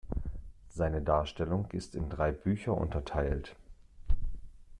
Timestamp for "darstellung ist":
1.03-1.93